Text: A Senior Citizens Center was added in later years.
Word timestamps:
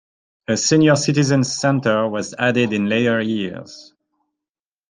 A 0.47 0.57
Senior 0.57 0.95
Citizens 0.95 1.55
Center 1.55 2.07
was 2.07 2.33
added 2.39 2.73
in 2.73 2.89
later 2.89 3.21
years. 3.21 3.93